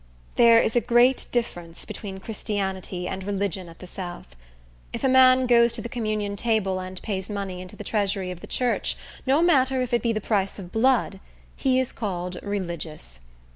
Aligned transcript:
There 0.35 0.59
is 0.59 0.75
a 0.75 0.81
great 0.81 1.27
difference 1.31 1.85
between 1.85 2.17
Christianity 2.17 3.07
and 3.07 3.23
religion 3.23 3.69
at 3.69 3.77
the 3.77 3.85
south. 3.85 4.35
If 4.91 5.03
a 5.03 5.07
man 5.07 5.45
goes 5.45 5.71
to 5.73 5.81
the 5.83 5.89
communion 5.93 6.35
table, 6.35 6.79
and 6.79 6.99
pays 7.03 7.29
money 7.29 7.61
into 7.61 7.75
the 7.75 7.83
treasury 7.83 8.31
of 8.31 8.39
the 8.39 8.47
church, 8.47 8.97
no 9.27 9.43
matter 9.43 9.79
if 9.83 9.93
it 9.93 10.01
be 10.01 10.11
the 10.11 10.19
price 10.19 10.57
of 10.57 10.71
blood, 10.71 11.19
he 11.55 11.79
is 11.79 11.91
called 11.91 12.37
religious. 12.41 13.19